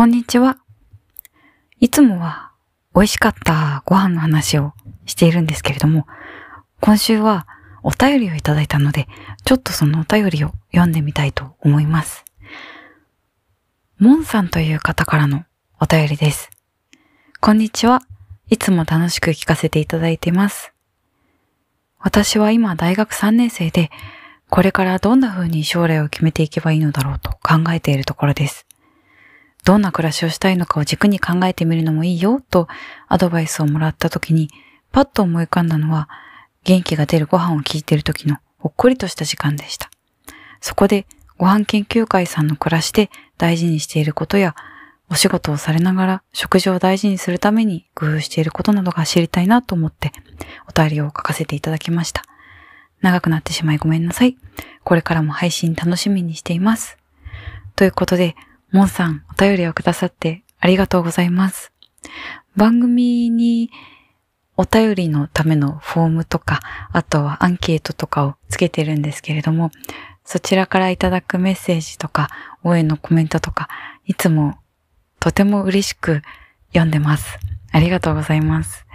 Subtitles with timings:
[0.00, 0.56] こんにちは。
[1.78, 2.52] いつもは
[2.94, 4.72] 美味しかったご飯の話を
[5.04, 6.06] しているんですけれども、
[6.80, 7.46] 今週は
[7.82, 9.08] お便りをいただいたので、
[9.44, 12.24] ちょっとそのお便りを読んでみたいと思います。
[13.98, 15.44] モンさんという方からの
[15.78, 16.48] お便りです。
[17.38, 18.00] こんにちは。
[18.48, 20.72] いつも楽しく聞かせていただいています。
[21.98, 23.90] 私は今大学3年生で、
[24.48, 28.66] これからどんな風に将来を決めていけばいいのだろうと考えているところです。
[29.64, 32.68] どんな暮らしをしたいのかを軸に考えてみるのもいいよと
[33.08, 34.50] アドバイスをもらった時に
[34.92, 36.08] パッと思い浮かんだのは
[36.64, 39.90] 元気が出るご飯を聞いている時のほっこりとした時間でした。
[40.60, 41.06] そこで
[41.38, 44.54] ご飯研究会さんの暮らしで大事にしていることや
[45.08, 50.12] お仕事をされながら食事を大事にするために工夫していることなどが知りたいなと思って
[50.68, 52.24] お便りを書かせていただきました。
[53.00, 54.36] 長くなってしまいごめんなさい。
[54.84, 56.98] これからも配信楽しみにしています。
[57.74, 58.36] ということで、
[58.72, 61.72] モンさん、お便りをくださってありがとうございます。
[62.54, 63.70] 番組に
[64.56, 66.60] お便りのためのフォームとか、
[66.92, 69.72] あとはアンケートとかをつけてるんですけれども、
[70.24, 72.28] そちらからいただくメッセージとか、
[72.62, 73.68] 応援のコメントとか、
[74.06, 74.56] いつも
[75.18, 76.22] とても嬉しく
[76.68, 77.40] 読んでます。
[77.72, 78.86] ありがとうございます。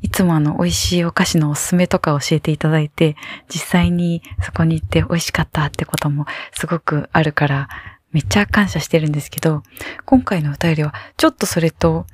[0.00, 3.14] いつもあの美味しいお菓子のおすすめとか教えていただいて、
[3.48, 7.68] 実際にそこに行って美味しかったってこともすごくあるから、
[8.12, 9.62] めっちゃ感謝してるんですけど、
[10.04, 12.06] 今回のお便りはちょっとそれと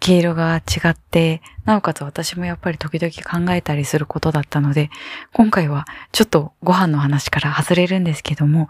[0.00, 3.12] 毛色が違って、なおかつ私もやっぱり時々
[3.46, 4.90] 考えたりすることだったので、
[5.32, 8.68] 今回はちょっとご飯の話から外れるんですけども、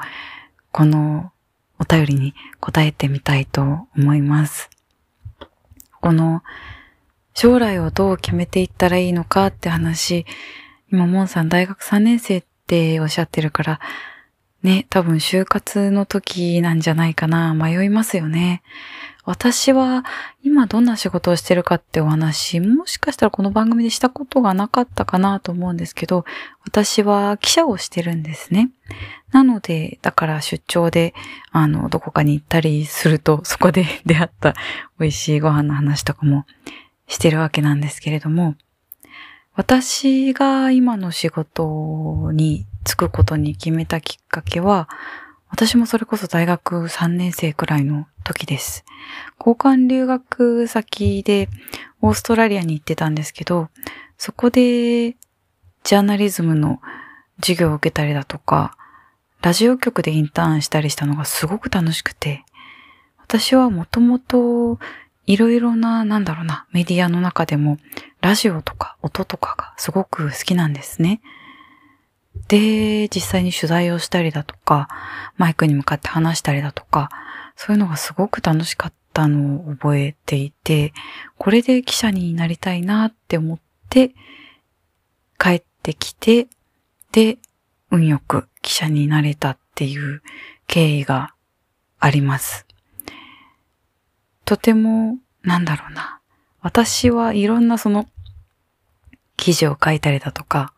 [0.72, 1.32] この
[1.78, 4.70] お便りに答えてみたいと思います。
[6.00, 6.42] この
[7.34, 10.26] 将来をどう決めていったらいいのかって話、
[10.90, 13.80] 今、モンさん大学3年生っておっしゃってるから、
[14.62, 17.54] ね、多分就活の時なんじゃないかな。
[17.54, 18.62] 迷いますよね。
[19.24, 20.04] 私は
[20.42, 26.24] 今どんな仕事をしてるかってお話、もしかしたらこの番組でしたことがなかったかなと思うんですけど、
[26.64, 28.70] 私は記者をしてるんですね。
[29.30, 31.14] なので、だから出張で、
[31.52, 34.54] あの、どこかに行ったりすると、そこで 出会った
[34.98, 36.46] 美味しいご飯の話とかも
[37.06, 38.56] してるわけなんですけれども、
[39.54, 44.88] 私が今の仕事に就くことに決めたきっかけは、
[45.50, 48.84] 私もそれこそ大学3年生くらいの時です。
[49.38, 51.48] 交換留学先で
[52.00, 53.68] オーストラリアに行ってたんですけど、
[54.16, 56.80] そこでジャーナリズムの
[57.40, 58.76] 授業を受けたりだとか、
[59.42, 62.44] ラジオ局でインターンしたりしたのがすごく楽しくて、
[63.18, 64.78] 私はもともと
[65.26, 67.78] いろいろな、なんだろうな、メディアの中でも、
[68.20, 71.20] ラジオとか音とかがすごく好きなんですね。
[72.46, 74.88] で、実際に取材をしたりだとか、
[75.36, 77.10] マイクに向かって話したりだとか、
[77.56, 80.92] そういうのがすごく楽しかったのを覚えていて、
[81.36, 83.58] これで記者になりたいなって思っ
[83.90, 84.14] て、
[85.38, 86.48] 帰ってきて、
[87.12, 87.38] で、
[87.90, 90.22] 運よく記者になれたっていう
[90.66, 91.34] 経緯が
[91.98, 92.66] あります。
[94.44, 96.20] とても、なんだろうな。
[96.60, 98.08] 私はいろんなその、
[99.36, 100.72] 記事を書いたりだとか、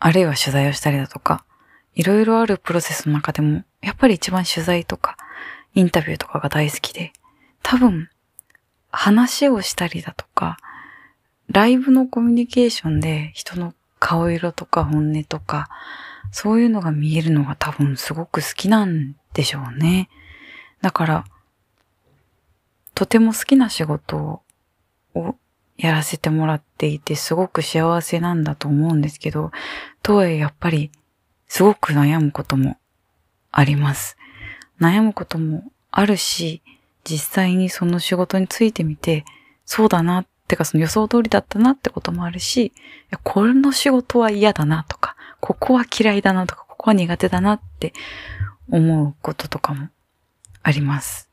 [0.00, 1.44] あるいは取材をしたりだとか、
[1.94, 5.16] いろいろあるプロセスの中でも、やっぱり一番取材とか、
[5.74, 7.12] インタビューとかが大好きで、
[7.62, 8.08] 多分、
[8.90, 10.58] 話をしたりだとか、
[11.48, 15.68] ライブのコミュニケーションで人の顔色とか本音とか、
[16.30, 20.08] そういうのが見えるのが多分すごく好きなんでしょうね。
[20.82, 21.24] だから、
[22.94, 24.42] とても好きな仕事
[25.14, 25.36] を
[25.78, 29.52] やらせてもらっていて、すごく幸せなんだと思うんですけど、
[30.02, 30.90] とはいえやっぱり、
[31.46, 32.76] すごく悩むことも
[33.52, 34.16] あります。
[34.80, 36.62] 悩むこともあるし、
[37.04, 39.24] 実際にその仕事についてみて、
[39.64, 42.72] そうだなってかその予想通りだったなってこともあるし、
[43.22, 47.92] これの仕事は嫌だなとか、ここは嫌いだなとか、ここは苦手だなって
[48.68, 49.88] 思うこととかも
[50.64, 51.30] あります。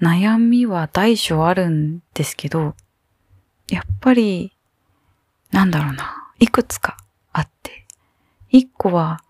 [0.00, 2.74] 悩みは大小あるんですけど、
[3.68, 4.52] やっぱり、
[5.50, 6.96] なんだろうな、いくつか
[7.32, 7.86] あって、
[8.50, 9.22] 一個は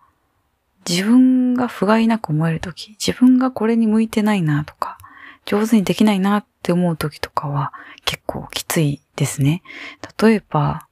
[0.87, 4.97] 自分が不甲斐なく思えるとき、自分がこれに向いてないなとか、
[5.45, 7.73] 上手にできないなって思うときとかは
[8.05, 9.61] 結構きついですね。
[10.21, 10.87] 例えば、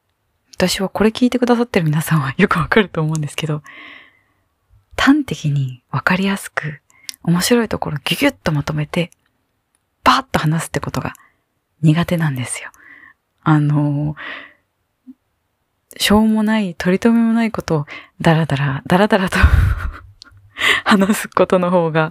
[0.55, 3.61] 私はこれ聞いてくださってる皆さんはよくわかると思うんですけど、
[4.97, 6.81] 端的にわかりやすく
[7.23, 9.11] 面白いところギュギュッとまとめて
[10.03, 11.13] バーッと話すってことが
[11.81, 12.71] 苦手なんですよ。
[13.49, 14.17] あの、
[15.95, 17.85] しょうもない、取り留めもないことを
[18.19, 19.37] ダラダラ、ダラダラと
[20.83, 22.09] 話すことの方が、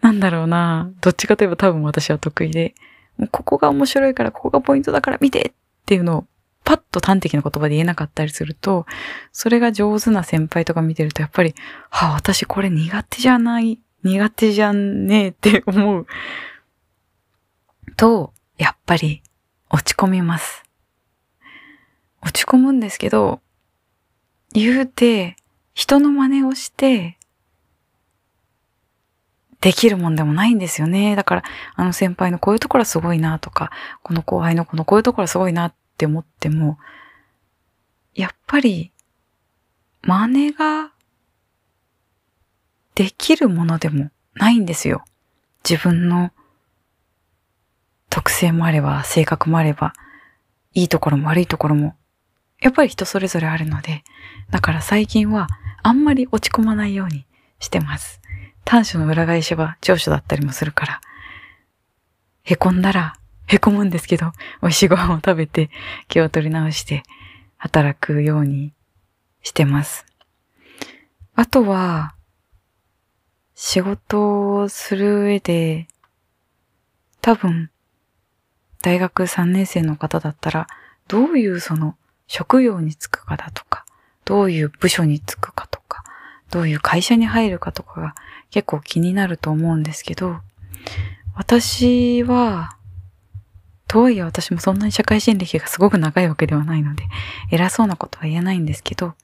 [0.00, 0.88] なんだろうな。
[1.00, 2.76] どっちかといえば多分私は得意で、
[3.16, 5.52] もうここが面白いから、ここがポイントだから見てっ
[5.84, 6.26] ていうのを
[6.62, 8.86] パッと端的な言葉で言えなかったりすると、
[9.32, 11.56] それが上手な先輩とか見てるとやっぱり、
[11.90, 16.06] はあ、私これ苦手じゃない、苦手じゃねえって思う。
[17.96, 19.24] と、やっぱり
[19.76, 20.64] 落ち込みます。
[22.22, 23.40] 落ち込むんですけど、
[24.54, 25.36] 言うて、
[25.74, 27.18] 人の真似をして、
[29.60, 31.14] できるもんでもないんですよね。
[31.14, 31.42] だから、
[31.74, 33.70] あの先輩のこういうところはすごいなとか、
[34.02, 36.78] この後輩のこのこういうところはすごいなって思っても、
[38.14, 38.92] やっぱり、
[40.00, 40.92] 真似が
[42.94, 45.04] できるものでもないんですよ。
[45.68, 46.30] 自分の
[48.16, 49.92] 特性もあれば、性格もあれば、
[50.72, 51.96] いいところも悪いところも、
[52.62, 54.04] やっぱり人それぞれあるので、
[54.50, 55.48] だから最近は
[55.82, 57.26] あんまり落ち込まないように
[57.58, 58.22] してます。
[58.64, 61.00] 短所の裏返しは長所だったりもするから、
[62.42, 63.16] へこんだら
[63.48, 64.32] へこむんですけど、
[64.62, 65.68] 美味しいご飯を食べて
[66.08, 67.02] 気を取り直して
[67.58, 68.72] 働くように
[69.42, 70.06] してます。
[71.34, 72.14] あとは、
[73.54, 75.88] 仕事をする上で、
[77.20, 77.70] 多分、
[78.86, 80.68] 大学3年生の方だったら、
[81.08, 81.96] どういうその
[82.28, 83.84] 職業に就くかだとか、
[84.24, 86.04] どういう部署に就くかとか、
[86.52, 88.14] どういう会社に入るかとかが
[88.52, 90.36] 結構気になると思うんですけど、
[91.34, 92.76] 私は、
[93.88, 97.02] とはいえ私もそんなに社会人歴がすごく長いわけではないので、
[97.50, 99.14] 偉そうなことは言えないんですけど、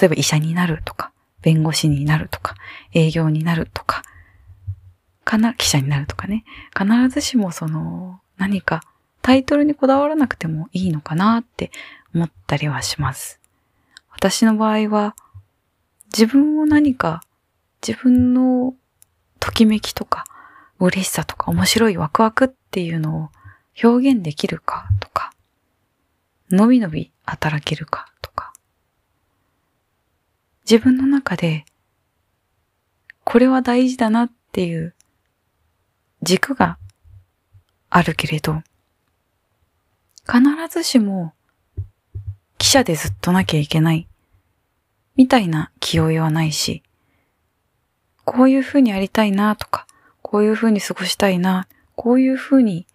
[0.00, 2.56] 例えば医者になるとか、弁護士になるとか、
[2.92, 4.02] 営業になるとか、
[5.30, 6.44] かな、記者になるとかね。
[6.76, 8.82] 必ずしもその、何か
[9.22, 11.70] タイトルにこだわらなくてもいいのかなって
[12.12, 13.38] 思ったりはします。
[14.10, 15.14] 私の場合は、
[16.06, 17.22] 自分を何か、
[17.86, 18.74] 自分の
[19.38, 20.24] ときめきとか、
[20.80, 23.28] 嬉しさとか面白いワクワクっていうのを
[23.80, 25.32] 表現できるかとか、
[26.50, 28.52] のびのび働けるかとか、
[30.68, 31.66] 自分の中で、
[33.22, 34.96] これは大事だなっていう
[36.22, 36.78] 軸が
[37.88, 38.62] あるけれど、
[40.26, 41.32] 必ずしも
[42.58, 44.06] 記者でずっとなきゃいけない
[45.16, 46.82] みたいな気負いはないし、
[48.24, 49.86] こういう風にやりたいなとか、
[50.22, 52.86] こういう風に過ごしたいな、こういう風に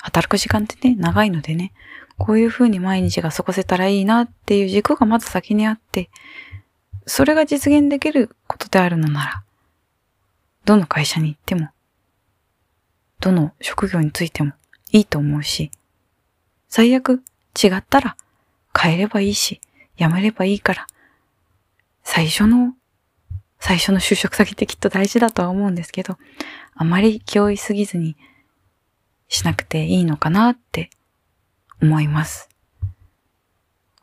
[0.00, 1.72] 働く時間ってね、長いのでね、
[2.18, 6.10] こういう風に毎日が過ごせたらいいなっていう軸がまず先にあって、
[7.06, 9.44] それが実現できることであるのなら、
[10.64, 11.68] どの会社に行っても、
[13.24, 14.52] どの職業についても
[14.92, 15.70] いいと思うし、
[16.68, 17.22] 最悪
[17.62, 18.18] 違ったら
[18.78, 19.62] 変えればいいし、
[19.96, 20.86] 辞めればいいから、
[22.02, 22.74] 最初の、
[23.58, 26.18] 最初の就職先ってきっと大事だとは思うんですけど、
[26.74, 28.14] あまり気負いすぎずに
[29.28, 30.90] しなくていいのかなって
[31.80, 32.50] 思います。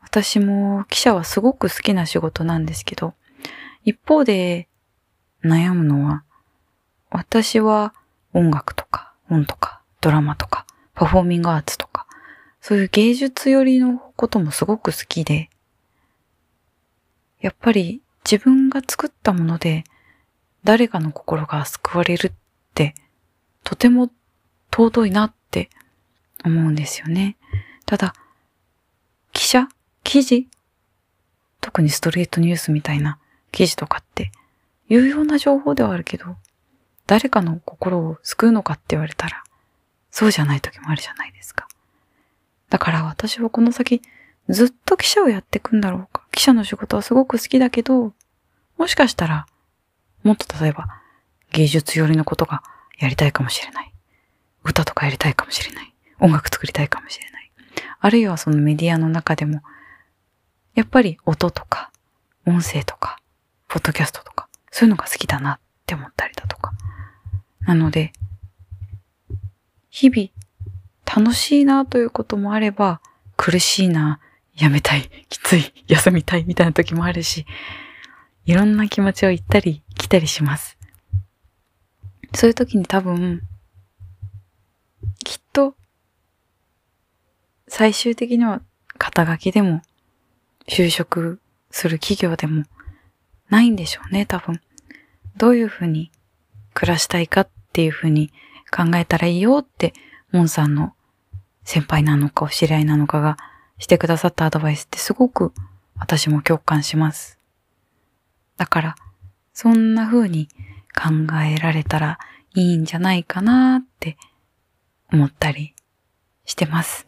[0.00, 3.14] 私も記者はすごく好きな仕事なんですけど、
[3.84, 4.66] 一方で
[5.44, 6.24] 悩むのは、
[7.08, 7.94] 私は
[8.34, 12.06] 音楽とか本とかドラマとかパフォーミングアーツとか、
[12.60, 15.48] そういう芸術寄りのこともすごく好きで、
[17.40, 19.84] やっぱり自分が作ったもので
[20.64, 22.32] 誰かの心が救われるっ
[22.74, 22.94] て
[23.64, 24.10] とても
[24.70, 25.70] 尊いなって
[26.44, 27.36] 思うんですよね。
[27.86, 28.14] ただ、
[29.32, 29.68] 記者
[30.04, 30.46] 記事
[31.62, 33.18] 特にストレートニュースみたいな
[33.50, 34.30] 記事とかって
[34.88, 36.36] 有用な情報ではあるけど、
[37.06, 39.42] 誰かの心を救うのかって言われたら、
[40.10, 41.68] そうじゃない時もあるじゃないですか。
[42.70, 44.02] だから私はこの先
[44.48, 46.22] ずっと記者をやっていくんだろうか。
[46.32, 48.12] 記者の仕事はすごく好きだけど、
[48.78, 49.46] もしかしたら、
[50.22, 50.88] もっと例えば
[51.52, 52.62] 芸術寄りのことが
[52.98, 53.92] やりたいかもしれない。
[54.64, 55.94] 歌とかやりたいかもしれない。
[56.20, 57.52] 音楽作りたいかもしれない。
[58.00, 59.62] あるいはそのメディアの中でも、
[60.74, 61.90] やっぱり音とか、
[62.46, 63.18] 音声とか、
[63.68, 66.41] ポッドキャストとか、そういうのが好きだなって思ったりだ。
[67.66, 68.12] なので、
[69.90, 70.28] 日々、
[71.04, 73.00] 楽しいなということもあれば、
[73.36, 74.20] 苦しいな、
[74.54, 77.46] やめたい、きつい、休みたいみたいな時もあるし、
[78.44, 80.76] いろんな気持ちを言ったり来たりします。
[82.34, 83.42] そういう時に多分、
[85.24, 85.74] きっと、
[87.68, 88.62] 最終的には
[88.98, 89.82] 肩書きでも、
[90.66, 91.40] 就職
[91.70, 92.64] する企業でも、
[93.50, 94.60] ないんでしょうね、多分。
[95.36, 96.10] どういうふうに
[96.74, 98.32] 暮らしたいかっていうふうに
[98.70, 99.92] 考えたらいいよって、
[100.30, 100.94] モンさんの
[101.64, 103.36] 先輩なのかお知り合いなのかが
[103.78, 105.52] してくださったアドバイスってすごく
[105.98, 107.38] 私も共感します。
[108.56, 108.94] だから、
[109.52, 110.48] そんな風に
[110.94, 111.10] 考
[111.40, 112.18] えられたら
[112.54, 114.16] いいんじゃないかなって
[115.12, 115.74] 思ったり
[116.44, 117.06] してます。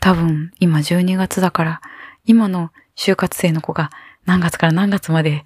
[0.00, 1.80] 多分今12月だから
[2.26, 3.90] 今の就活生の子が
[4.26, 5.44] 何月から何月まで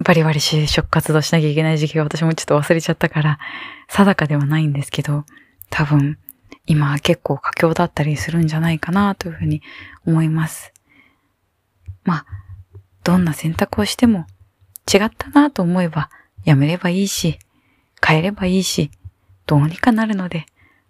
[0.00, 3.38] バリバリ就職活動しなきゃいけない時期が私もちょっと忘れちゃったから
[3.88, 5.24] 定かではないんですけど
[5.70, 6.18] 多分
[6.66, 9.62] 今結構佳境だったりするんじゃないかなというふうに
[10.04, 10.72] 思います。
[12.04, 12.26] まあ、
[13.04, 14.26] どんな選択をしても
[14.92, 16.10] 違ったなと思えば
[16.44, 17.38] やめればいいし、
[18.04, 18.90] 変えればいいし、
[19.46, 20.46] どうにかなるので、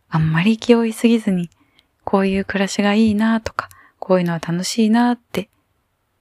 [0.08, 1.50] あんまり気負いすぎずに、
[2.04, 5.48] こういう暮らしがいいなとか、こういうのは楽しいなって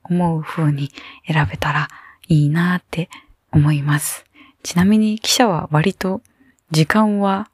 [0.03, 0.91] 思う風に
[1.27, 1.87] 選べたら
[2.27, 3.09] いいなって
[3.51, 4.25] 思います。
[4.63, 6.21] ちなみに記者は割と
[6.71, 7.49] 時間は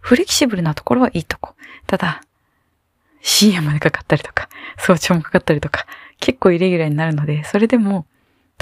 [0.00, 1.54] フレキシブルなところはいいとこ。
[1.86, 2.22] ただ、
[3.22, 5.86] 深夜までかかったりとか、早朝もかかったりとか、
[6.20, 8.06] 結構イレギュラーになるので、それでも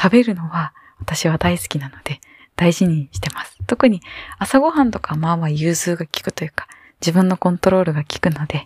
[0.01, 2.21] 食べるのは私は大好きなので、
[2.57, 3.59] 大事にしてます。
[3.67, 4.01] 特に
[4.39, 6.67] 朝ごはんとかまあまあ融通が効くというか、
[7.01, 8.65] 自分のコントロールが効くので、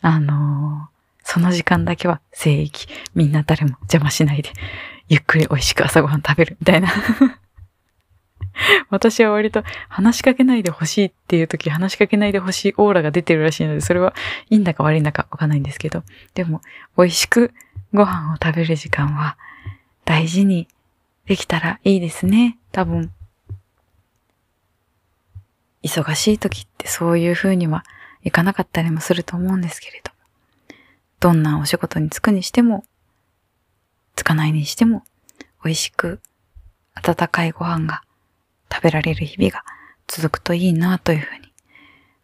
[0.00, 2.86] あのー、その時間だけは聖域。
[3.14, 4.50] みんな誰も邪魔しないで、
[5.08, 6.88] ゆっくり美味しく朝ごはん食べるみたいな
[8.90, 14.14] 私は割と話しかけないでほしいっていう時話しかけないでほしいオーラが出てるらしいので、それは
[14.50, 16.62] いいんだか悪いんだかわかんないんですけど、でも
[16.96, 17.52] 美味しく
[17.92, 19.36] ご飯を食べる時間は
[20.04, 20.68] 大事に
[21.26, 22.58] できたらいいですね。
[22.72, 23.12] 多分。
[25.82, 27.84] 忙しい時ってそういう風には
[28.22, 30.14] いかなかったりもすると思うんですけれども。
[31.20, 32.84] どんなお仕事に就くにしても、
[34.16, 35.04] つかないにしても、
[35.64, 36.20] 美味しく
[36.94, 38.02] 温かいご飯が
[38.72, 39.64] 食べられる日々が
[40.06, 41.52] 続くといいなというふうに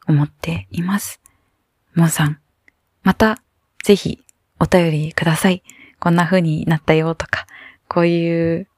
[0.06, 1.20] 思っています。
[1.94, 2.38] もんさん、
[3.02, 3.42] また
[3.82, 4.24] ぜひ
[4.58, 5.62] お便りください。
[5.98, 7.46] こんな風になったよとか、
[7.88, 8.68] こういう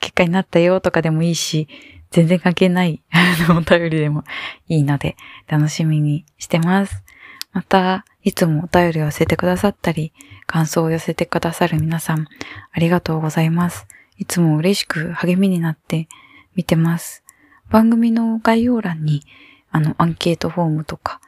[0.00, 1.68] 結果になったよとかでもいいし、
[2.10, 3.02] 全然関係ない
[3.50, 4.24] お便りでも
[4.66, 5.16] いいので
[5.46, 7.04] 楽しみにしてます。
[7.52, 10.12] また、いつもお便りを寄せてくださったり、
[10.46, 12.26] 感想を寄せてくださる皆さん、
[12.72, 13.86] ありがとうございます。
[14.18, 16.08] いつも嬉しく励みになって
[16.54, 17.24] 見てます。
[17.70, 19.24] 番組の概要欄に、
[19.70, 21.20] あの、アンケートフォームとか、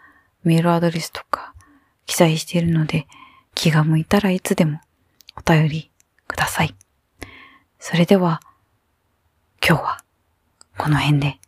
[0.45, 1.55] メールアドレスとか、
[2.07, 3.07] 記載しているので、
[3.55, 4.81] 気が向いたらいつでも
[5.37, 5.91] お便り
[6.26, 6.75] ください。
[7.79, 8.41] それでは、
[9.67, 10.05] 今日は
[10.76, 11.38] この辺で。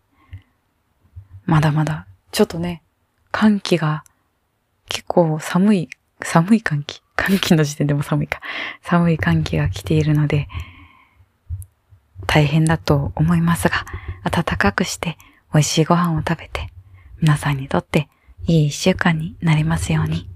[1.47, 2.83] まだまだ、ちょっとね、
[3.33, 4.05] 寒気が
[4.95, 5.89] 結構寒い、
[6.23, 7.03] 寒い寒気。
[7.17, 8.41] 寒気の時点でも寒いか。
[8.81, 10.47] 寒い寒気が来ているので、
[12.29, 13.85] 大変だと思いますが、
[14.23, 15.19] 暖かくして
[15.53, 16.69] 美味しいご飯を食べて、
[17.21, 18.09] 皆さんにとって
[18.47, 20.31] いい一週間になりますように。